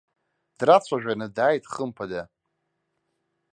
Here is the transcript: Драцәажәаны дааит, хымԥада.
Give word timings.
Драцәажәаны 0.57 1.27
дааит, 1.35 1.63
хымԥада. 1.71 2.21